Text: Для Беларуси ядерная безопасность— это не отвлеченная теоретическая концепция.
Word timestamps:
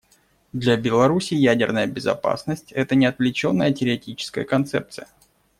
Для 0.51 0.77
Беларуси 0.77 1.35
ядерная 1.35 1.85
безопасность— 1.85 2.71
это 2.71 2.95
не 2.95 3.05
отвлеченная 3.05 3.71
теоретическая 3.71 4.45
концепция. 4.45 5.07